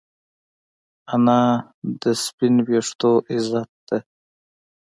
[1.13, 1.41] انا
[2.01, 3.99] د سپین ویښتو عزت ده